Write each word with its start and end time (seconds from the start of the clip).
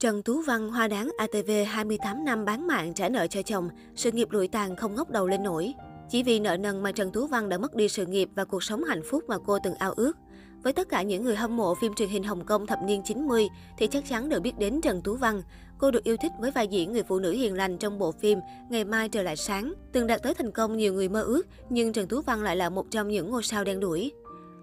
Trần 0.00 0.22
Tú 0.22 0.42
Văn 0.42 0.68
hoa 0.68 0.88
đáng 0.88 1.10
ATV 1.18 1.50
28 1.66 2.24
năm 2.24 2.44
bán 2.44 2.66
mạng 2.66 2.94
trả 2.94 3.08
nợ 3.08 3.26
cho 3.26 3.42
chồng, 3.42 3.68
sự 3.94 4.12
nghiệp 4.12 4.30
lụi 4.30 4.48
tàn 4.48 4.76
không 4.76 4.94
ngóc 4.94 5.10
đầu 5.10 5.28
lên 5.28 5.42
nổi. 5.42 5.74
Chỉ 6.10 6.22
vì 6.22 6.40
nợ 6.40 6.56
nần 6.56 6.82
mà 6.82 6.92
Trần 6.92 7.12
Tú 7.12 7.26
Văn 7.26 7.48
đã 7.48 7.58
mất 7.58 7.74
đi 7.74 7.88
sự 7.88 8.06
nghiệp 8.06 8.28
và 8.34 8.44
cuộc 8.44 8.62
sống 8.62 8.84
hạnh 8.84 9.02
phúc 9.10 9.24
mà 9.28 9.36
cô 9.46 9.58
từng 9.64 9.74
ao 9.74 9.92
ước. 9.92 10.16
Với 10.62 10.72
tất 10.72 10.88
cả 10.88 11.02
những 11.02 11.24
người 11.24 11.36
hâm 11.36 11.56
mộ 11.56 11.74
phim 11.74 11.94
truyền 11.94 12.08
hình 12.08 12.22
Hồng 12.22 12.44
Kông 12.44 12.66
thập 12.66 12.78
niên 12.82 13.02
90 13.02 13.48
thì 13.78 13.86
chắc 13.86 14.08
chắn 14.08 14.28
đều 14.28 14.40
biết 14.40 14.58
đến 14.58 14.80
Trần 14.80 15.02
Tú 15.02 15.16
Văn. 15.16 15.42
Cô 15.78 15.90
được 15.90 16.04
yêu 16.04 16.16
thích 16.16 16.32
với 16.38 16.50
vai 16.50 16.66
diễn 16.66 16.92
người 16.92 17.02
phụ 17.02 17.18
nữ 17.18 17.32
hiền 17.32 17.54
lành 17.54 17.78
trong 17.78 17.98
bộ 17.98 18.12
phim 18.12 18.38
Ngày 18.70 18.84
mai 18.84 19.08
trời 19.08 19.24
lại 19.24 19.36
sáng. 19.36 19.72
Từng 19.92 20.06
đạt 20.06 20.22
tới 20.22 20.34
thành 20.34 20.52
công 20.52 20.76
nhiều 20.76 20.92
người 20.92 21.08
mơ 21.08 21.22
ước, 21.22 21.46
nhưng 21.70 21.92
Trần 21.92 22.08
Tú 22.08 22.20
Văn 22.20 22.42
lại 22.42 22.56
là 22.56 22.70
một 22.70 22.86
trong 22.90 23.08
những 23.08 23.30
ngôi 23.30 23.42
sao 23.42 23.64
đen 23.64 23.80
đuổi. 23.80 24.12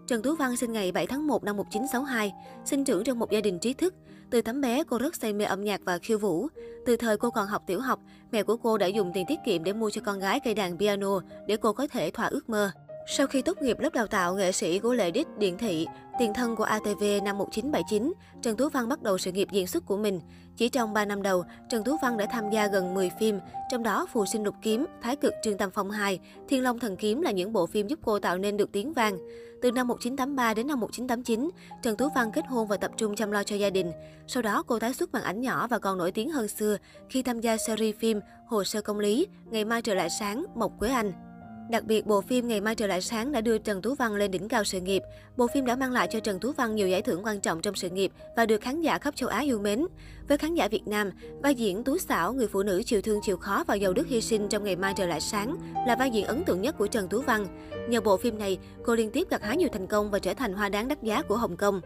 Trần 0.08 0.22
Tú 0.22 0.36
Văn 0.36 0.58
sinh 0.58 0.72
ngày 0.72 0.92
7 0.92 1.08
tháng 1.08 1.28
1 1.28 1.44
năm 1.44 1.58
1962, 1.58 2.34
sinh 2.66 2.84
trưởng 2.84 3.04
trong 3.04 3.20
một 3.20 3.32
gia 3.32 3.42
đình 3.42 3.60
trí 3.60 3.74
thức. 3.74 3.94
Từ 4.30 4.42
tấm 4.42 4.62
bé, 4.62 4.84
cô 4.84 4.98
rất 4.98 5.16
say 5.16 5.34
mê 5.34 5.46
âm 5.46 5.64
nhạc 5.64 5.82
và 5.86 5.98
khiêu 5.98 6.18
vũ. 6.18 6.48
Từ 6.86 6.96
thời 6.96 7.18
cô 7.18 7.30
còn 7.30 7.48
học 7.48 7.64
tiểu 7.68 7.80
học, 7.80 8.00
mẹ 8.32 8.44
của 8.44 8.58
cô 8.58 8.78
đã 8.78 8.88
dùng 8.88 9.12
tiền 9.14 9.26
tiết 9.28 9.40
kiệm 9.46 9.64
để 9.64 9.74
mua 9.74 9.90
cho 9.90 10.02
con 10.06 10.20
gái 10.20 10.40
cây 10.40 10.54
đàn 10.54 10.78
piano 10.78 11.20
để 11.48 11.58
cô 11.58 11.74
có 11.74 11.88
thể 11.88 12.12
thỏa 12.12 12.26
ước 12.26 12.50
mơ. 12.50 12.72
Sau 13.08 13.28
khi 13.28 13.42
tốt 13.42 13.62
nghiệp 13.62 13.80
lớp 13.80 13.94
đào 13.94 14.08
tạo 14.08 14.36
nghệ 14.36 14.52
sĩ 14.52 14.80
của 14.80 14.94
Lệ 14.94 15.12
Đích 15.12 15.28
Điện 15.38 15.58
Thị, 15.58 15.88
tiền 16.20 16.34
thân 16.34 16.56
của 16.56 16.64
ATV 16.64 17.04
năm 17.24 17.38
1979, 17.38 18.14
Trần 18.42 18.58
Tú 18.58 18.70
Văn 18.70 18.90
bắt 18.90 19.02
đầu 19.02 19.18
sự 19.18 19.32
nghiệp 19.32 19.48
diễn 19.52 19.68
xuất 19.68 19.86
của 19.86 19.98
mình. 19.98 20.22
Chỉ 20.58 20.70
trong 20.70 20.94
3 20.94 21.06
năm 21.06 21.22
đầu, 21.22 21.44
Trần 21.70 21.84
Tú 21.84 21.98
Văn 22.02 22.18
đã 22.18 22.26
tham 22.32 22.50
gia 22.50 22.68
gần 22.68 22.94
10 22.94 23.12
phim, 23.20 23.40
trong 23.72 23.84
đó 23.84 24.08
Phù 24.14 24.26
sinh 24.26 24.44
lục 24.44 24.56
kiếm, 24.62 24.86
Thái 25.02 25.16
cực 25.16 25.34
Trương 25.44 25.58
Tam 25.58 25.72
Phong 25.72 25.92
2, 25.92 26.20
Thiên 26.48 26.64
Long 26.64 26.80
Thần 26.80 26.98
Kiếm 26.98 27.22
là 27.22 27.32
những 27.32 27.54
bộ 27.54 27.66
phim 27.66 27.88
giúp 27.88 28.00
cô 28.04 28.20
tạo 28.20 28.38
nên 28.38 28.58
được 28.58 28.72
tiếng 28.72 28.94
vang. 28.94 29.18
Từ 29.62 29.72
năm 29.72 29.88
1983 29.88 30.54
đến 30.54 30.68
năm 30.68 30.80
1989, 30.80 31.50
Trần 31.82 31.98
Tú 31.98 32.10
Văn 32.16 32.32
kết 32.32 32.48
hôn 32.48 32.68
và 32.68 32.78
tập 32.78 32.92
trung 32.98 33.16
chăm 33.16 33.32
lo 33.32 33.44
cho 33.44 33.56
gia 33.56 33.70
đình. 33.70 33.92
Sau 34.28 34.44
đó, 34.44 34.64
cô 34.68 34.80
tái 34.80 34.94
xuất 34.94 35.14
màn 35.14 35.24
ảnh 35.24 35.42
nhỏ 35.42 35.68
và 35.68 35.80
còn 35.80 35.98
nổi 35.98 36.12
tiếng 36.12 36.30
hơn 36.30 36.48
xưa 36.48 36.78
khi 37.10 37.24
tham 37.24 37.40
gia 37.40 37.58
series 37.58 37.96
phim 37.96 38.20
Hồ 38.48 38.64
sơ 38.64 38.82
công 38.82 39.00
lý, 39.00 39.28
Ngày 39.46 39.66
mai 39.66 39.82
Trở 39.82 39.94
lại 39.94 40.10
sáng, 40.10 40.46
Mộc 40.56 40.80
Quế 40.80 40.90
Anh. 40.90 41.25
Đặc 41.70 41.84
biệt, 41.84 42.06
bộ 42.06 42.22
phim 42.22 42.48
Ngày 42.48 42.62
mai 42.62 42.76
trời 42.76 42.88
lại 42.88 43.02
sáng 43.02 43.32
đã 43.32 43.42
đưa 43.42 43.58
Trần 43.58 43.82
Tú 43.82 43.96
Văn 43.96 44.16
lên 44.16 44.32
đỉnh 44.32 44.48
cao 44.48 44.64
sự 44.64 44.82
nghiệp. 44.82 45.04
Bộ 45.38 45.48
phim 45.48 45.66
đã 45.66 45.76
mang 45.76 45.92
lại 45.92 46.08
cho 46.12 46.20
Trần 46.20 46.40
Tú 46.40 46.52
Văn 46.52 46.76
nhiều 46.76 46.88
giải 46.88 47.02
thưởng 47.02 47.26
quan 47.26 47.40
trọng 47.40 47.62
trong 47.62 47.76
sự 47.76 47.90
nghiệp 47.90 48.12
và 48.36 48.46
được 48.46 48.62
khán 48.62 48.82
giả 48.82 48.98
khắp 48.98 49.16
châu 49.16 49.30
Á 49.30 49.40
yêu 49.40 49.60
mến. 49.60 49.86
Với 50.28 50.38
khán 50.38 50.54
giả 50.54 50.68
Việt 50.68 50.88
Nam, 50.88 51.12
vai 51.44 51.56
diễn 51.56 51.84
Tú 51.84 51.98
xảo, 51.98 52.34
người 52.34 52.48
phụ 52.48 52.64
nữ 52.64 52.84
chịu 52.86 53.02
thương 53.02 53.20
chịu 53.24 53.38
khó 53.38 53.64
và 53.68 53.76
giàu 53.76 53.94
đức 53.94 54.08
hy 54.08 54.22
sinh 54.22 54.48
trong 54.50 54.64
Ngày 54.64 54.76
mai 54.76 54.94
trời 54.98 55.08
lại 55.08 55.22
sáng 55.22 55.58
là 55.88 55.96
vai 55.96 56.12
diễn 56.12 56.26
ấn 56.26 56.44
tượng 56.44 56.62
nhất 56.62 56.76
của 56.78 56.88
Trần 56.88 57.08
Tú 57.08 57.22
Văn. 57.22 57.48
Nhờ 57.90 58.02
bộ 58.02 58.18
phim 58.18 58.38
này, 58.38 58.58
cô 58.84 58.96
liên 58.96 59.12
tiếp 59.12 59.28
gặt 59.30 59.44
hái 59.44 59.58
nhiều 59.58 59.70
thành 59.72 59.88
công 59.88 60.12
và 60.12 60.20
trở 60.20 60.34
thành 60.34 60.54
hoa 60.54 60.70
đáng 60.70 60.88
đắt 60.88 61.04
giá 61.04 61.22
của 61.22 61.38
Hồng 61.38 61.58
Kông. 61.58 61.82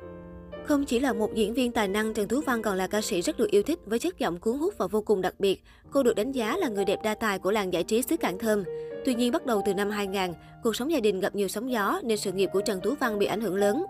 Không 0.66 0.86
chỉ 0.86 1.00
là 1.00 1.14
một 1.14 1.36
diễn 1.36 1.54
viên 1.54 1.72
tài 1.72 1.88
năng, 1.88 2.14
Trần 2.14 2.28
Tú 2.28 2.42
Văn 2.42 2.62
còn 2.62 2.78
là 2.78 2.88
ca 2.88 3.02
sĩ 3.02 3.22
rất 3.22 3.38
được 3.38 3.52
yêu 3.52 3.64
thích 3.64 3.80
với 3.86 4.00
chất 4.00 4.20
giọng 4.20 4.40
cuốn 4.40 4.58
hút 4.58 4.74
và 4.78 4.88
vô 4.88 5.02
cùng 5.02 5.22
đặc 5.22 5.34
biệt. 5.40 5.64
Cô 5.92 6.04
được 6.04 6.16
đánh 6.16 6.32
giá 6.32 6.58
là 6.58 6.68
người 6.68 6.86
đẹp 6.86 7.00
đa 7.04 7.16
tài 7.16 7.40
của 7.40 7.52
làng 7.52 7.74
giải 7.74 7.84
trí 7.84 8.02
xứ 8.02 8.18
Cảng 8.18 8.40
Thơm. 8.40 8.64
Tuy 9.10 9.16
nhiên, 9.16 9.32
bắt 9.32 9.46
đầu 9.46 9.62
từ 9.66 9.74
năm 9.74 9.90
2000, 9.90 10.34
cuộc 10.64 10.76
sống 10.76 10.92
gia 10.92 11.00
đình 11.00 11.20
gặp 11.20 11.36
nhiều 11.36 11.48
sóng 11.48 11.72
gió 11.72 12.00
nên 12.04 12.18
sự 12.18 12.32
nghiệp 12.32 12.50
của 12.54 12.62
Trần 12.62 12.82
Tú 12.82 12.94
Văn 13.00 13.20
bị 13.20 13.26
ảnh 13.26 13.42
hưởng 13.42 13.56
lớn. 13.56 13.86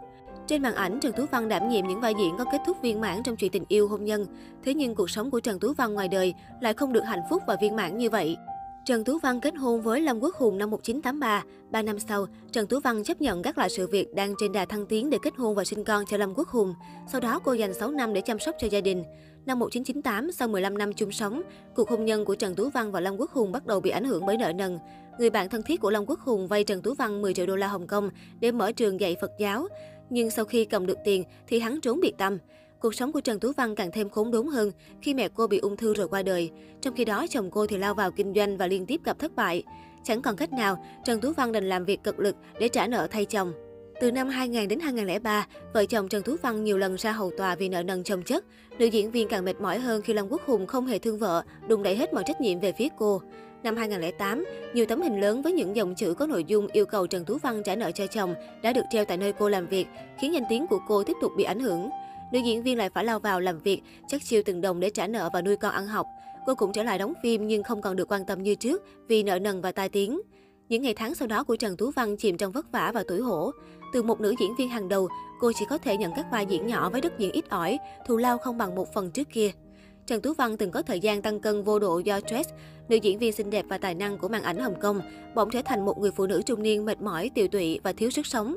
Trên 0.48 0.62
màn 0.62 0.76
ảnh, 0.76 1.00
Trần 1.00 1.14
Tú 1.14 1.26
Văn 1.32 1.50
đảm 1.50 1.70
nhiệm 1.70 1.88
những 1.88 2.02
vai 2.02 2.14
diễn 2.20 2.34
có 2.38 2.46
kết 2.52 2.62
thúc 2.66 2.78
viên 2.82 3.02
mãn 3.02 3.24
trong 3.24 3.36
chuyện 3.36 3.52
tình 3.52 3.64
yêu 3.68 3.88
hôn 3.88 4.06
nhân. 4.06 4.26
Thế 4.64 4.74
nhưng 4.74 4.96
cuộc 4.96 5.10
sống 5.10 5.32
của 5.32 5.40
Trần 5.40 5.60
Tú 5.60 5.74
Văn 5.74 5.94
ngoài 5.94 6.08
đời 6.08 6.34
lại 6.62 6.74
không 6.74 6.94
được 6.94 7.04
hạnh 7.06 7.20
phúc 7.30 7.44
và 7.48 7.58
viên 7.62 7.76
mãn 7.76 7.98
như 7.98 8.10
vậy. 8.10 8.38
Trần 8.86 9.04
Tú 9.04 9.20
Văn 9.20 9.40
kết 9.40 9.56
hôn 9.56 9.82
với 9.82 10.02
Lâm 10.02 10.20
Quốc 10.20 10.36
Hùng 10.36 10.58
năm 10.58 10.70
1983. 10.70 11.44
Ba 11.72 11.82
năm 11.82 12.00
sau, 12.00 12.26
Trần 12.52 12.68
Tú 12.68 12.80
Văn 12.80 13.04
chấp 13.04 13.22
nhận 13.22 13.42
gác 13.42 13.58
lại 13.58 13.70
sự 13.70 13.88
việc 13.88 14.16
đang 14.16 14.34
trên 14.40 14.52
đà 14.52 14.66
thăng 14.66 14.86
tiến 14.86 15.10
để 15.10 15.18
kết 15.22 15.34
hôn 15.38 15.56
và 15.56 15.64
sinh 15.64 15.84
con 15.84 16.04
cho 16.10 16.18
Lâm 16.18 16.34
Quốc 16.36 16.48
Hùng. 16.48 16.74
Sau 17.12 17.22
đó, 17.22 17.40
cô 17.44 17.54
dành 17.54 17.74
6 17.74 17.92
năm 17.92 18.14
để 18.14 18.22
chăm 18.22 18.40
sóc 18.40 18.56
cho 18.60 18.68
gia 18.68 18.82
đình. 18.82 19.04
Năm 19.46 19.60
1998, 19.60 20.32
sau 20.32 20.48
15 20.48 20.78
năm 20.78 20.94
chung 20.94 21.12
sống, 21.12 21.42
cuộc 21.76 21.90
hôn 21.90 22.06
nhân 22.06 22.26
của 22.26 22.36
Trần 22.36 22.56
Tú 22.56 22.70
Văn 22.70 22.92
và 22.92 23.00
Lâm 23.00 23.18
Quốc 23.18 23.32
Hùng 23.32 23.52
bắt 23.52 23.66
đầu 23.66 23.80
bị 23.80 23.90
ảnh 23.90 24.04
hưởng 24.04 24.26
bởi 24.26 24.38
nợ 24.38 24.54
nần. 24.54 24.80
Người 25.20 25.30
bạn 25.30 25.50
thân 25.50 25.64
thiết 25.64 25.82
của 25.82 25.90
Long 25.90 26.06
Quốc 26.06 26.20
Hùng 26.20 26.48
vay 26.48 26.64
Trần 26.64 26.82
Tú 26.82 26.94
Văn 26.94 27.22
10 27.22 27.34
triệu 27.34 27.46
đô 27.46 27.56
la 27.56 27.68
Hồng 27.68 27.88
Kông 27.88 28.10
để 28.40 28.52
mở 28.52 28.72
trường 28.72 29.00
dạy 29.00 29.16
Phật 29.22 29.32
giáo. 29.40 29.68
Nhưng 30.10 30.30
sau 30.30 30.46
khi 30.46 30.66
cầm 30.66 30.86
được 30.86 30.98
tiền 31.06 31.24
thì 31.48 31.60
hắn 31.60 31.82
trốn 31.82 32.00
biệt 32.00 32.14
tâm. 32.18 32.38
Cuộc 32.80 32.96
sống 32.96 33.12
của 33.12 33.22
Trần 33.22 33.40
Tú 33.40 33.52
Văn 33.58 33.76
càng 33.76 33.92
thêm 33.92 34.10
khốn 34.10 34.32
đốn 34.32 34.48
hơn 34.48 34.72
khi 35.02 35.14
mẹ 35.14 35.30
cô 35.30 35.48
bị 35.48 35.58
ung 35.58 35.78
thư 35.78 35.94
rồi 35.94 36.08
qua 36.08 36.24
đời. 36.24 36.52
Trong 36.82 36.96
khi 36.96 37.06
đó, 37.06 37.26
chồng 37.30 37.52
cô 37.52 37.68
thì 37.68 37.78
lao 37.78 37.94
vào 37.94 38.12
kinh 38.12 38.34
doanh 38.34 38.58
và 38.58 38.68
liên 38.68 38.86
tiếp 38.86 39.02
gặp 39.04 39.20
thất 39.20 39.36
bại. 39.36 39.64
Chẳng 40.04 40.22
còn 40.22 40.36
cách 40.36 40.54
nào, 40.54 40.86
Trần 41.06 41.22
Tú 41.22 41.32
Văn 41.34 41.52
đành 41.52 41.70
làm 41.70 41.86
việc 41.86 42.04
cực 42.04 42.20
lực 42.20 42.36
để 42.60 42.68
trả 42.68 42.88
nợ 42.88 43.08
thay 43.12 43.26
chồng. 43.26 43.54
Từ 44.02 44.12
năm 44.12 44.30
2000 44.30 44.68
đến 44.68 44.80
2003, 44.80 45.48
vợ 45.74 45.86
chồng 45.86 46.10
Trần 46.10 46.24
Tú 46.24 46.36
Văn 46.42 46.64
nhiều 46.64 46.78
lần 46.78 46.96
ra 46.96 47.12
hầu 47.12 47.32
tòa 47.38 47.56
vì 47.56 47.70
nợ 47.70 47.84
nần 47.84 48.04
chồng 48.04 48.24
chất. 48.24 48.46
Nữ 48.80 48.86
diễn 48.86 49.12
viên 49.12 49.28
càng 49.28 49.46
mệt 49.46 49.62
mỏi 49.62 49.80
hơn 49.80 50.02
khi 50.02 50.14
Lâm 50.14 50.28
Quốc 50.30 50.42
Hùng 50.46 50.68
không 50.68 50.88
hề 50.88 51.00
thương 51.00 51.18
vợ, 51.18 51.44
đùng 51.68 51.84
đẩy 51.84 51.96
hết 51.96 52.14
mọi 52.14 52.24
trách 52.28 52.42
nhiệm 52.42 52.60
về 52.60 52.72
phía 52.72 52.88
cô. 52.98 53.22
Năm 53.64 53.76
2008, 53.76 54.46
nhiều 54.74 54.86
tấm 54.86 55.02
hình 55.02 55.22
lớn 55.22 55.42
với 55.42 55.54
những 55.54 55.76
dòng 55.76 55.96
chữ 55.96 56.14
có 56.14 56.28
nội 56.28 56.44
dung 56.44 56.68
yêu 56.68 56.86
cầu 56.86 57.08
Trần 57.08 57.26
Tú 57.26 57.38
Văn 57.38 57.64
trả 57.64 57.76
nợ 57.76 57.92
cho 57.92 58.08
chồng 58.08 58.36
đã 58.62 58.74
được 58.74 58.82
treo 58.92 59.06
tại 59.06 59.18
nơi 59.18 59.34
cô 59.34 59.50
làm 59.50 59.68
việc, 59.68 59.88
khiến 60.20 60.34
danh 60.34 60.44
tiếng 60.50 60.68
của 60.68 60.80
cô 60.88 61.04
tiếp 61.04 61.18
tục 61.22 61.32
bị 61.38 61.44
ảnh 61.44 61.60
hưởng. 61.60 61.90
Nữ 62.32 62.40
diễn 62.46 62.64
viên 62.64 62.78
lại 62.78 62.90
phải 62.90 63.06
lao 63.06 63.20
vào 63.20 63.40
làm 63.40 63.60
việc, 63.60 63.82
chắc 64.08 64.22
chiêu 64.24 64.42
từng 64.46 64.62
đồng 64.62 64.80
để 64.80 64.90
trả 64.90 65.08
nợ 65.08 65.30
và 65.34 65.42
nuôi 65.42 65.56
con 65.56 65.72
ăn 65.72 65.88
học. 65.88 66.06
Cô 66.46 66.56
cũng 66.56 66.72
trở 66.74 66.84
lại 66.84 66.98
đóng 66.98 67.14
phim 67.24 67.48
nhưng 67.48 67.64
không 67.64 67.82
còn 67.82 67.96
được 67.96 68.12
quan 68.12 68.26
tâm 68.26 68.44
như 68.44 68.56
trước 68.56 68.84
vì 69.08 69.24
nợ 69.24 69.40
nần 69.40 69.62
và 69.62 69.72
tai 69.72 69.90
tiếng. 69.90 70.22
Những 70.70 70.82
ngày 70.82 70.94
tháng 70.94 71.16
sau 71.16 71.28
đó 71.28 71.44
của 71.44 71.56
Trần 71.56 71.78
Tú 71.78 71.92
Văn 71.92 72.18
chìm 72.18 72.38
trong 72.38 72.52
vất 72.52 72.72
vả 72.72 72.92
và 72.94 73.04
tuổi 73.08 73.20
hổ. 73.20 73.52
Từ 73.94 74.04
một 74.04 74.22
nữ 74.22 74.36
diễn 74.40 74.56
viên 74.56 74.70
hàng 74.70 74.90
đầu, 74.90 75.08
cô 75.40 75.52
chỉ 75.56 75.66
có 75.70 75.78
thể 75.78 75.98
nhận 75.98 76.12
các 76.16 76.26
vai 76.32 76.46
diễn 76.46 76.68
nhỏ 76.68 76.90
với 76.90 77.02
đất 77.02 77.20
diễn 77.20 77.32
ít 77.32 77.50
ỏi, 77.50 77.78
thù 78.08 78.18
lao 78.18 78.38
không 78.38 78.58
bằng 78.58 78.76
một 78.76 78.94
phần 78.94 79.12
trước 79.12 79.28
kia. 79.34 79.52
Trần 80.10 80.22
Tú 80.22 80.34
Văn 80.34 80.58
từng 80.58 80.72
có 80.72 80.82
thời 80.82 81.00
gian 81.00 81.22
tăng 81.22 81.40
cân 81.40 81.64
vô 81.64 81.80
độ 81.80 82.00
do 82.00 82.20
stress. 82.20 82.50
Nữ 82.90 82.96
diễn 82.96 83.20
viên 83.20 83.34
xinh 83.34 83.50
đẹp 83.50 83.66
và 83.70 83.78
tài 83.78 83.96
năng 83.96 84.18
của 84.18 84.28
màn 84.28 84.44
ảnh 84.44 84.58
Hồng 84.58 84.80
Kông, 84.82 85.02
bỗng 85.36 85.50
trở 85.50 85.62
thành 85.66 85.86
một 85.86 85.98
người 85.98 86.12
phụ 86.12 86.28
nữ 86.28 86.42
trung 86.46 86.64
niên 86.64 86.86
mệt 86.86 87.02
mỏi, 87.02 87.32
tiều 87.36 87.48
tụy 87.48 87.80
và 87.84 87.94
thiếu 87.94 88.10
sức 88.10 88.26
sống. 88.26 88.56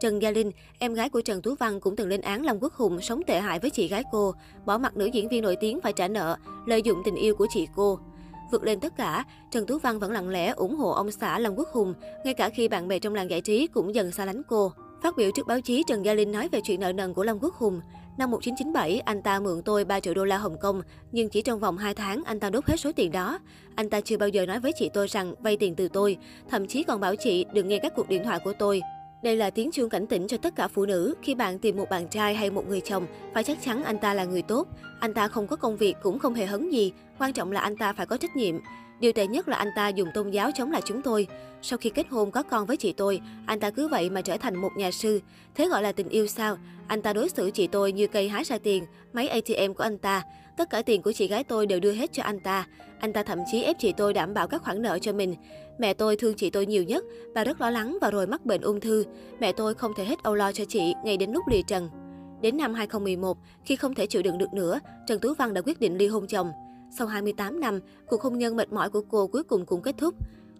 Trần 0.00 0.22
Gia 0.22 0.30
Linh, 0.30 0.50
em 0.78 0.94
gái 0.94 1.08
của 1.08 1.20
Trần 1.20 1.42
Tú 1.42 1.54
Văn 1.54 1.80
cũng 1.80 1.96
từng 1.96 2.08
lên 2.08 2.20
án 2.20 2.44
Lâm 2.44 2.58
Quốc 2.60 2.72
Hùng 2.72 3.00
sống 3.00 3.22
tệ 3.26 3.40
hại 3.40 3.58
với 3.58 3.70
chị 3.70 3.88
gái 3.88 4.02
cô, 4.12 4.34
bỏ 4.66 4.78
mặt 4.78 4.96
nữ 4.96 5.06
diễn 5.06 5.28
viên 5.28 5.42
nổi 5.42 5.56
tiếng 5.60 5.80
phải 5.80 5.92
trả 5.92 6.08
nợ, 6.08 6.36
lợi 6.66 6.82
dụng 6.82 7.02
tình 7.04 7.14
yêu 7.14 7.36
của 7.36 7.46
chị 7.50 7.68
cô. 7.76 7.98
Vượt 8.52 8.64
lên 8.64 8.80
tất 8.80 8.96
cả, 8.96 9.24
Trần 9.50 9.66
Tú 9.66 9.78
Văn 9.78 9.98
vẫn 9.98 10.12
lặng 10.12 10.28
lẽ 10.28 10.52
ủng 10.52 10.76
hộ 10.76 10.90
ông 10.90 11.10
xã 11.10 11.38
Lâm 11.38 11.54
Quốc 11.56 11.68
Hùng, 11.68 11.94
ngay 12.24 12.34
cả 12.34 12.48
khi 12.48 12.68
bạn 12.68 12.88
bè 12.88 12.98
trong 12.98 13.14
làng 13.14 13.30
giải 13.30 13.40
trí 13.40 13.66
cũng 13.66 13.94
dần 13.94 14.12
xa 14.12 14.24
lánh 14.24 14.42
cô. 14.48 14.72
Phát 15.02 15.16
biểu 15.16 15.30
trước 15.34 15.46
báo 15.46 15.60
chí, 15.60 15.82
Trần 15.86 16.04
Gia 16.04 16.14
Linh 16.14 16.32
nói 16.32 16.48
về 16.48 16.60
chuyện 16.64 16.80
nợ 16.80 16.92
nần 16.92 17.14
của 17.14 17.24
Lâm 17.24 17.38
Quốc 17.40 17.54
Hùng. 17.54 17.80
Năm 18.18 18.30
1997, 18.30 19.00
anh 19.00 19.22
ta 19.22 19.40
mượn 19.40 19.62
tôi 19.62 19.84
3 19.84 20.00
triệu 20.00 20.14
đô 20.14 20.24
la 20.24 20.38
Hồng 20.38 20.56
Kông, 20.60 20.82
nhưng 21.12 21.28
chỉ 21.28 21.42
trong 21.42 21.60
vòng 21.60 21.78
2 21.78 21.94
tháng 21.94 22.22
anh 22.24 22.40
ta 22.40 22.50
đốt 22.50 22.66
hết 22.66 22.80
số 22.80 22.92
tiền 22.92 23.12
đó. 23.12 23.38
Anh 23.74 23.90
ta 23.90 24.00
chưa 24.00 24.16
bao 24.16 24.28
giờ 24.28 24.46
nói 24.46 24.60
với 24.60 24.72
chị 24.72 24.90
tôi 24.94 25.06
rằng 25.06 25.34
vay 25.40 25.56
tiền 25.56 25.74
từ 25.74 25.88
tôi, 25.88 26.16
thậm 26.50 26.66
chí 26.66 26.82
còn 26.82 27.00
bảo 27.00 27.16
chị 27.16 27.44
đừng 27.52 27.68
nghe 27.68 27.78
các 27.78 27.92
cuộc 27.96 28.08
điện 28.08 28.24
thoại 28.24 28.38
của 28.44 28.52
tôi. 28.58 28.80
Đây 29.22 29.36
là 29.36 29.50
tiếng 29.50 29.70
chuông 29.70 29.88
cảnh 29.88 30.06
tỉnh 30.06 30.26
cho 30.28 30.36
tất 30.36 30.56
cả 30.56 30.68
phụ 30.68 30.86
nữ. 30.86 31.14
Khi 31.22 31.34
bạn 31.34 31.58
tìm 31.58 31.76
một 31.76 31.86
bạn 31.90 32.08
trai 32.08 32.34
hay 32.34 32.50
một 32.50 32.68
người 32.68 32.80
chồng, 32.80 33.06
phải 33.34 33.44
chắc 33.44 33.62
chắn 33.62 33.84
anh 33.84 33.98
ta 33.98 34.14
là 34.14 34.24
người 34.24 34.42
tốt. 34.42 34.68
Anh 35.00 35.14
ta 35.14 35.28
không 35.28 35.46
có 35.46 35.56
công 35.56 35.76
việc 35.76 35.96
cũng 36.02 36.18
không 36.18 36.34
hề 36.34 36.46
hấn 36.46 36.70
gì. 36.70 36.92
Quan 37.18 37.32
trọng 37.32 37.52
là 37.52 37.60
anh 37.60 37.76
ta 37.76 37.92
phải 37.92 38.06
có 38.06 38.16
trách 38.16 38.36
nhiệm. 38.36 38.54
Điều 39.00 39.12
tệ 39.12 39.26
nhất 39.26 39.48
là 39.48 39.56
anh 39.56 39.68
ta 39.76 39.88
dùng 39.88 40.08
tôn 40.14 40.30
giáo 40.30 40.50
chống 40.54 40.72
lại 40.72 40.82
chúng 40.84 41.02
tôi. 41.02 41.26
Sau 41.62 41.78
khi 41.78 41.90
kết 41.90 42.06
hôn 42.10 42.30
có 42.30 42.42
con 42.42 42.66
với 42.66 42.76
chị 42.76 42.92
tôi, 42.92 43.20
anh 43.46 43.60
ta 43.60 43.70
cứ 43.70 43.88
vậy 43.88 44.10
mà 44.10 44.20
trở 44.20 44.36
thành 44.36 44.56
một 44.56 44.70
nhà 44.76 44.90
sư. 44.90 45.20
Thế 45.54 45.68
gọi 45.68 45.82
là 45.82 45.92
tình 45.92 46.08
yêu 46.08 46.26
sao? 46.26 46.58
Anh 46.86 47.02
ta 47.02 47.12
đối 47.12 47.28
xử 47.28 47.50
chị 47.50 47.66
tôi 47.66 47.92
như 47.92 48.06
cây 48.06 48.28
hái 48.28 48.44
ra 48.44 48.58
tiền, 48.58 48.84
máy 49.12 49.28
ATM 49.28 49.72
của 49.74 49.82
anh 49.82 49.98
ta. 49.98 50.22
Tất 50.56 50.70
cả 50.70 50.82
tiền 50.82 51.02
của 51.02 51.12
chị 51.12 51.28
gái 51.28 51.44
tôi 51.44 51.66
đều 51.66 51.80
đưa 51.80 51.92
hết 51.92 52.12
cho 52.12 52.22
anh 52.22 52.40
ta. 52.40 52.66
Anh 52.98 53.12
ta 53.12 53.22
thậm 53.22 53.38
chí 53.50 53.62
ép 53.62 53.78
chị 53.78 53.92
tôi 53.96 54.12
đảm 54.12 54.34
bảo 54.34 54.48
các 54.48 54.62
khoản 54.62 54.82
nợ 54.82 54.98
cho 54.98 55.12
mình. 55.12 55.34
Mẹ 55.78 55.94
tôi 55.94 56.16
thương 56.16 56.34
chị 56.34 56.50
tôi 56.50 56.66
nhiều 56.66 56.82
nhất, 56.82 57.04
bà 57.34 57.44
rất 57.44 57.60
lo 57.60 57.70
lắng 57.70 57.98
và 58.00 58.10
rồi 58.10 58.26
mắc 58.26 58.46
bệnh 58.46 58.60
ung 58.60 58.80
thư. 58.80 59.04
Mẹ 59.40 59.52
tôi 59.52 59.74
không 59.74 59.92
thể 59.96 60.04
hết 60.04 60.22
âu 60.22 60.34
lo 60.34 60.52
cho 60.52 60.64
chị 60.64 60.94
ngay 61.04 61.16
đến 61.16 61.32
lúc 61.32 61.44
lìa 61.48 61.62
trần. 61.66 61.88
Đến 62.40 62.56
năm 62.56 62.74
2011, 62.74 63.38
khi 63.64 63.76
không 63.76 63.94
thể 63.94 64.06
chịu 64.06 64.22
đựng 64.22 64.38
được 64.38 64.52
nữa, 64.52 64.80
Trần 65.06 65.20
Tú 65.20 65.34
Văn 65.34 65.54
đã 65.54 65.60
quyết 65.60 65.80
định 65.80 65.96
ly 65.98 66.06
hôn 66.06 66.26
chồng. 66.26 66.52
Sau 66.90 67.06
28 67.06 67.60
năm, 67.60 67.80
cuộc 68.06 68.22
hôn 68.22 68.38
nhân 68.38 68.56
mệt 68.56 68.72
mỏi 68.72 68.90
của 68.90 69.02
cô 69.08 69.26
cuối 69.26 69.42
cùng 69.42 69.66
cũng 69.66 69.82
kết 69.82 69.94
thúc. 69.98 70.14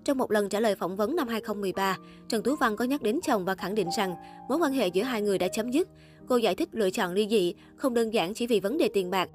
Trong 0.05 0.19
một 0.19 0.31
lần 0.31 0.49
trả 0.49 0.61
lời 0.61 0.75
phỏng 0.75 0.97
vấn 0.97 1.17
năm 1.17 1.29
2013, 1.29 1.99
Trần 2.29 2.43
Tú 2.43 2.57
Văn 2.57 2.77
có 2.77 2.85
nhắc 2.85 3.03
đến 3.03 3.21
chồng 3.27 3.45
và 3.45 3.55
khẳng 3.55 3.75
định 3.75 3.89
rằng 3.97 4.15
mối 4.49 4.59
quan 4.59 4.73
hệ 4.73 4.89
giữa 4.89 5.03
hai 5.03 5.23
người 5.23 5.39
đã 5.39 5.49
chấm 5.49 5.71
dứt. 5.71 5.89
Cô 6.29 6.37
giải 6.37 6.55
thích 6.55 6.69
lựa 6.73 6.91
chọn 6.91 7.13
ly 7.13 7.27
dị 7.31 7.55
không 7.77 7.95
đơn 7.95 8.15
giản 8.15 8.35
chỉ 8.35 8.47
vì 8.47 8.61
vấn 8.61 8.79
đề 8.79 8.89
tiền 8.95 9.11
bạc. 9.11 9.29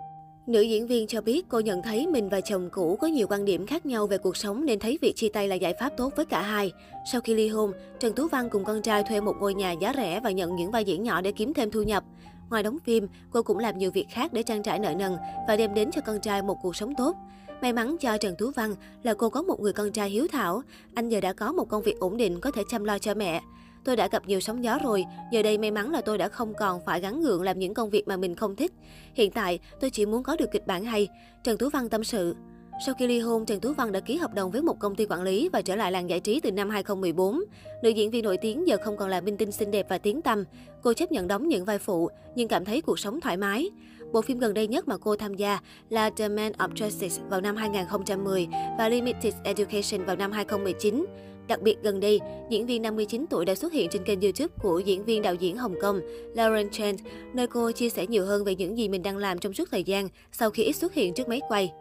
Nữ 0.47 0.61
diễn 0.61 0.87
viên 0.87 1.07
cho 1.07 1.21
biết 1.21 1.45
cô 1.49 1.59
nhận 1.59 1.81
thấy 1.81 2.07
mình 2.07 2.29
và 2.29 2.41
chồng 2.41 2.69
cũ 2.71 2.97
có 3.01 3.07
nhiều 3.07 3.27
quan 3.29 3.45
điểm 3.45 3.65
khác 3.65 3.85
nhau 3.85 4.07
về 4.07 4.17
cuộc 4.17 4.37
sống 4.37 4.65
nên 4.65 4.79
thấy 4.79 4.97
việc 5.01 5.15
chia 5.15 5.29
tay 5.29 5.47
là 5.47 5.55
giải 5.55 5.73
pháp 5.79 5.89
tốt 5.97 6.13
với 6.15 6.25
cả 6.25 6.41
hai. 6.41 6.71
Sau 7.11 7.21
khi 7.21 7.33
ly 7.33 7.47
hôn, 7.47 7.71
Trần 7.99 8.13
Tú 8.13 8.27
Văn 8.27 8.49
cùng 8.49 8.63
con 8.63 8.81
trai 8.81 9.03
thuê 9.03 9.21
một 9.21 9.35
ngôi 9.39 9.53
nhà 9.53 9.71
giá 9.71 9.93
rẻ 9.95 10.19
và 10.23 10.31
nhận 10.31 10.55
những 10.55 10.71
vai 10.71 10.85
diễn 10.85 11.03
nhỏ 11.03 11.21
để 11.21 11.31
kiếm 11.31 11.53
thêm 11.53 11.71
thu 11.71 11.83
nhập. 11.83 12.03
Ngoài 12.51 12.63
đóng 12.63 12.79
phim, 12.79 13.07
cô 13.31 13.43
cũng 13.43 13.59
làm 13.59 13.77
nhiều 13.77 13.91
việc 13.91 14.05
khác 14.09 14.33
để 14.33 14.43
trang 14.43 14.63
trải 14.63 14.79
nợ 14.79 14.93
nần 14.93 15.15
và 15.47 15.55
đem 15.57 15.73
đến 15.73 15.91
cho 15.91 16.01
con 16.01 16.19
trai 16.19 16.41
một 16.41 16.57
cuộc 16.61 16.75
sống 16.75 16.95
tốt. 16.95 17.15
May 17.61 17.73
mắn 17.73 17.97
cho 17.99 18.17
Trần 18.17 18.35
Tú 18.37 18.51
Văn 18.55 18.75
là 19.03 19.13
cô 19.13 19.29
có 19.29 19.41
một 19.41 19.59
người 19.59 19.73
con 19.73 19.91
trai 19.91 20.09
hiếu 20.09 20.27
thảo. 20.31 20.61
Anh 20.95 21.09
giờ 21.09 21.21
đã 21.21 21.33
có 21.33 21.51
một 21.51 21.69
công 21.69 21.81
việc 21.81 21.99
ổn 21.99 22.17
định 22.17 22.39
có 22.39 22.51
thể 22.51 22.63
chăm 22.69 22.83
lo 22.83 22.99
cho 22.99 23.13
mẹ. 23.13 23.41
Tôi 23.83 23.95
đã 23.95 24.07
gặp 24.07 24.27
nhiều 24.27 24.39
sóng 24.39 24.63
gió 24.63 24.79
rồi, 24.83 25.05
giờ 25.31 25.43
đây 25.43 25.57
may 25.57 25.71
mắn 25.71 25.91
là 25.91 26.01
tôi 26.01 26.17
đã 26.17 26.27
không 26.27 26.53
còn 26.53 26.81
phải 26.85 27.01
gắn 27.01 27.21
gượng 27.21 27.41
làm 27.41 27.59
những 27.59 27.73
công 27.73 27.89
việc 27.89 28.07
mà 28.07 28.17
mình 28.17 28.35
không 28.35 28.55
thích. 28.55 28.71
Hiện 29.13 29.31
tại, 29.31 29.59
tôi 29.79 29.89
chỉ 29.89 30.05
muốn 30.05 30.23
có 30.23 30.35
được 30.35 30.51
kịch 30.51 30.67
bản 30.67 30.85
hay. 30.85 31.07
Trần 31.43 31.57
Tú 31.57 31.69
Văn 31.69 31.89
tâm 31.89 32.03
sự. 32.03 32.35
Sau 32.85 32.95
khi 32.95 33.07
ly 33.07 33.19
hôn, 33.19 33.45
Trần 33.45 33.59
Tú 33.59 33.73
Văn 33.73 33.91
đã 33.91 33.99
ký 33.99 34.17
hợp 34.17 34.33
đồng 34.33 34.51
với 34.51 34.61
một 34.61 34.79
công 34.79 34.95
ty 34.95 35.05
quản 35.05 35.21
lý 35.21 35.49
và 35.49 35.61
trở 35.61 35.75
lại 35.75 35.91
làng 35.91 36.09
giải 36.09 36.19
trí 36.19 36.39
từ 36.39 36.51
năm 36.51 36.69
2014. 36.69 37.41
Nữ 37.83 37.89
diễn 37.89 38.11
viên 38.11 38.23
nổi 38.23 38.37
tiếng 38.37 38.67
giờ 38.67 38.77
không 38.83 38.97
còn 38.97 39.09
là 39.09 39.21
minh 39.21 39.37
tinh 39.37 39.51
xinh 39.51 39.71
đẹp 39.71 39.85
và 39.89 39.97
tiếng 39.97 40.21
tăm. 40.21 40.43
Cô 40.81 40.93
chấp 40.93 41.11
nhận 41.11 41.27
đóng 41.27 41.47
những 41.47 41.65
vai 41.65 41.77
phụ, 41.77 42.09
nhưng 42.35 42.47
cảm 42.47 42.65
thấy 42.65 42.81
cuộc 42.81 42.99
sống 42.99 43.21
thoải 43.21 43.37
mái. 43.37 43.69
Bộ 44.11 44.21
phim 44.21 44.39
gần 44.39 44.53
đây 44.53 44.67
nhất 44.67 44.87
mà 44.87 44.97
cô 44.97 45.15
tham 45.15 45.33
gia 45.33 45.59
là 45.89 46.09
The 46.09 46.27
Man 46.27 46.51
of 46.51 46.69
Justice 46.69 47.29
vào 47.29 47.41
năm 47.41 47.55
2010 47.55 48.47
và 48.77 48.89
Limited 48.89 49.33
Education 49.43 50.05
vào 50.05 50.15
năm 50.15 50.31
2019. 50.31 51.05
Đặc 51.47 51.61
biệt 51.61 51.77
gần 51.83 51.99
đây, 51.99 52.19
diễn 52.49 52.65
viên 52.65 52.81
59 52.81 53.25
tuổi 53.29 53.45
đã 53.45 53.55
xuất 53.55 53.73
hiện 53.73 53.89
trên 53.91 54.03
kênh 54.03 54.21
YouTube 54.21 54.53
của 54.61 54.79
diễn 54.79 55.05
viên 55.05 55.21
đạo 55.21 55.35
diễn 55.35 55.57
Hồng 55.57 55.75
Kông 55.81 56.01
Lauren 56.35 56.69
Chen, 56.69 56.95
nơi 57.33 57.47
cô 57.47 57.71
chia 57.71 57.89
sẻ 57.89 58.07
nhiều 58.07 58.25
hơn 58.25 58.43
về 58.43 58.55
những 58.55 58.77
gì 58.77 58.89
mình 58.89 59.03
đang 59.03 59.17
làm 59.17 59.39
trong 59.39 59.53
suốt 59.53 59.67
thời 59.71 59.83
gian 59.83 60.09
sau 60.31 60.49
khi 60.49 60.63
ít 60.63 60.73
xuất 60.73 60.93
hiện 60.93 61.13
trước 61.13 61.29
máy 61.29 61.41
quay. 61.49 61.71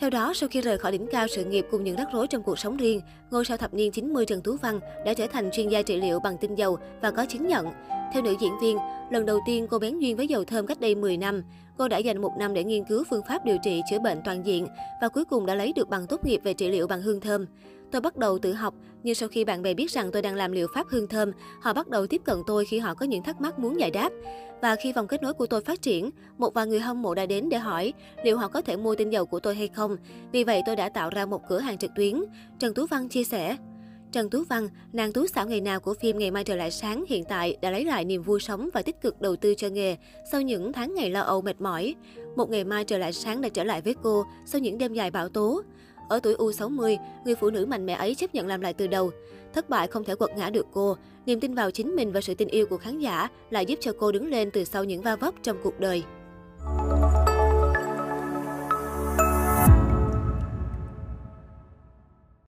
Theo 0.00 0.10
đó, 0.10 0.32
sau 0.34 0.48
khi 0.48 0.60
rời 0.60 0.78
khỏi 0.78 0.92
đỉnh 0.92 1.06
cao 1.12 1.26
sự 1.28 1.44
nghiệp 1.44 1.66
cùng 1.70 1.84
những 1.84 1.96
rắc 1.96 2.08
rối 2.12 2.26
trong 2.26 2.42
cuộc 2.42 2.58
sống 2.58 2.76
riêng, 2.76 3.00
ngôi 3.30 3.44
sao 3.44 3.56
thập 3.56 3.74
niên 3.74 3.92
90 3.92 4.26
Trần 4.26 4.40
Tú 4.42 4.56
Văn 4.62 4.80
đã 5.04 5.14
trở 5.14 5.26
thành 5.26 5.50
chuyên 5.50 5.68
gia 5.68 5.82
trị 5.82 5.96
liệu 6.00 6.20
bằng 6.20 6.38
tinh 6.38 6.54
dầu 6.54 6.78
và 7.02 7.10
có 7.10 7.26
chứng 7.26 7.46
nhận. 7.46 7.66
Theo 8.12 8.22
nữ 8.22 8.34
diễn 8.40 8.52
viên, 8.62 8.78
lần 9.10 9.26
đầu 9.26 9.40
tiên 9.46 9.66
cô 9.70 9.78
bén 9.78 9.98
duyên 9.98 10.16
với 10.16 10.28
dầu 10.28 10.44
thơm 10.44 10.66
cách 10.66 10.80
đây 10.80 10.94
10 10.94 11.16
năm. 11.16 11.42
Cô 11.78 11.88
đã 11.88 11.98
dành 11.98 12.18
một 12.18 12.32
năm 12.38 12.54
để 12.54 12.64
nghiên 12.64 12.84
cứu 12.84 13.04
phương 13.10 13.22
pháp 13.28 13.44
điều 13.44 13.56
trị 13.64 13.82
chữa 13.90 13.98
bệnh 13.98 14.18
toàn 14.24 14.46
diện 14.46 14.66
và 15.00 15.08
cuối 15.08 15.24
cùng 15.24 15.46
đã 15.46 15.54
lấy 15.54 15.72
được 15.76 15.88
bằng 15.88 16.06
tốt 16.06 16.24
nghiệp 16.24 16.40
về 16.44 16.54
trị 16.54 16.68
liệu 16.68 16.86
bằng 16.86 17.02
hương 17.02 17.20
thơm. 17.20 17.46
Tôi 17.90 18.00
bắt 18.00 18.16
đầu 18.16 18.38
tự 18.38 18.52
học, 18.52 18.74
nhưng 19.02 19.14
sau 19.14 19.28
khi 19.28 19.44
bạn 19.44 19.62
bè 19.62 19.74
biết 19.74 19.90
rằng 19.90 20.10
tôi 20.12 20.22
đang 20.22 20.34
làm 20.34 20.52
liệu 20.52 20.66
pháp 20.74 20.86
hương 20.88 21.08
thơm, 21.08 21.32
họ 21.60 21.72
bắt 21.72 21.88
đầu 21.88 22.06
tiếp 22.06 22.20
cận 22.24 22.38
tôi 22.46 22.64
khi 22.64 22.78
họ 22.78 22.94
có 22.94 23.06
những 23.06 23.22
thắc 23.22 23.40
mắc 23.40 23.58
muốn 23.58 23.80
giải 23.80 23.90
đáp. 23.90 24.12
Và 24.62 24.76
khi 24.76 24.92
vòng 24.92 25.06
kết 25.06 25.22
nối 25.22 25.32
của 25.32 25.46
tôi 25.46 25.60
phát 25.60 25.82
triển, 25.82 26.10
một 26.38 26.54
vài 26.54 26.66
người 26.66 26.80
hâm 26.80 27.02
mộ 27.02 27.14
đã 27.14 27.26
đến 27.26 27.48
để 27.48 27.58
hỏi 27.58 27.92
liệu 28.24 28.38
họ 28.38 28.48
có 28.48 28.60
thể 28.60 28.76
mua 28.76 28.94
tinh 28.94 29.10
dầu 29.10 29.26
của 29.26 29.40
tôi 29.40 29.54
hay 29.54 29.68
không. 29.68 29.96
Vì 30.32 30.44
vậy 30.44 30.62
tôi 30.66 30.76
đã 30.76 30.88
tạo 30.88 31.10
ra 31.10 31.26
một 31.26 31.42
cửa 31.48 31.58
hàng 31.58 31.78
trực 31.78 31.90
tuyến. 31.96 32.24
Trần 32.58 32.74
Tú 32.74 32.86
Văn 32.86 33.08
chia 33.08 33.24
sẻ. 33.24 33.56
Trần 34.12 34.30
Tú 34.30 34.44
Văn, 34.48 34.68
nàng 34.92 35.12
tú 35.12 35.26
xảo 35.26 35.46
ngày 35.46 35.60
nào 35.60 35.80
của 35.80 35.94
phim 35.94 36.18
Ngày 36.18 36.30
mai 36.30 36.44
trở 36.44 36.56
lại 36.56 36.70
sáng 36.70 37.04
hiện 37.08 37.24
tại 37.24 37.56
đã 37.62 37.70
lấy 37.70 37.84
lại 37.84 38.04
niềm 38.04 38.22
vui 38.22 38.40
sống 38.40 38.68
và 38.74 38.82
tích 38.82 39.00
cực 39.00 39.20
đầu 39.20 39.36
tư 39.36 39.54
cho 39.54 39.68
nghề 39.68 39.96
sau 40.32 40.42
những 40.42 40.72
tháng 40.72 40.94
ngày 40.94 41.10
lo 41.10 41.20
âu 41.20 41.42
mệt 41.42 41.60
mỏi. 41.60 41.94
Một 42.36 42.50
ngày 42.50 42.64
mai 42.64 42.84
trở 42.84 42.98
lại 42.98 43.12
sáng 43.12 43.40
đã 43.40 43.48
trở 43.48 43.64
lại 43.64 43.80
với 43.80 43.94
cô 44.02 44.24
sau 44.46 44.60
những 44.60 44.78
đêm 44.78 44.94
dài 44.94 45.10
bão 45.10 45.28
tố. 45.28 45.62
Ở 46.08 46.20
tuổi 46.20 46.34
U60, 46.34 46.96
người 47.24 47.34
phụ 47.34 47.50
nữ 47.50 47.66
mạnh 47.66 47.86
mẽ 47.86 47.92
ấy 47.92 48.14
chấp 48.14 48.34
nhận 48.34 48.46
làm 48.46 48.60
lại 48.60 48.74
từ 48.74 48.86
đầu. 48.86 49.10
Thất 49.52 49.68
bại 49.68 49.86
không 49.86 50.04
thể 50.04 50.14
quật 50.14 50.30
ngã 50.36 50.50
được 50.50 50.66
cô. 50.72 50.96
Niềm 51.26 51.40
tin 51.40 51.54
vào 51.54 51.70
chính 51.70 51.96
mình 51.96 52.12
và 52.12 52.20
sự 52.20 52.34
tình 52.34 52.48
yêu 52.48 52.66
của 52.66 52.76
khán 52.76 52.98
giả 52.98 53.28
lại 53.50 53.66
giúp 53.66 53.78
cho 53.80 53.92
cô 53.98 54.12
đứng 54.12 54.30
lên 54.30 54.50
từ 54.50 54.64
sau 54.64 54.84
những 54.84 55.02
va 55.02 55.16
vấp 55.16 55.34
trong 55.42 55.56
cuộc 55.62 55.80
đời. 55.80 56.02